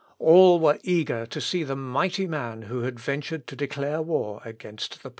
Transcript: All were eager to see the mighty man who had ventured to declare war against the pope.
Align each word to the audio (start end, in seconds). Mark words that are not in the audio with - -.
All 0.17 0.59
were 0.59 0.79
eager 0.81 1.27
to 1.27 1.39
see 1.39 1.63
the 1.63 1.75
mighty 1.75 2.25
man 2.25 2.63
who 2.63 2.81
had 2.81 2.99
ventured 2.99 3.45
to 3.45 3.55
declare 3.55 4.01
war 4.01 4.41
against 4.43 5.03
the 5.03 5.09
pope. 5.09 5.09